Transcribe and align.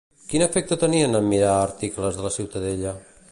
Quin 0.29 0.43
efecte 0.45 0.77
tenien 0.83 1.19
en 1.19 1.29
mirar 1.35 1.53
articles 1.67 2.19
de 2.21 2.27
la 2.29 2.35
Ciutadella? 2.39 2.97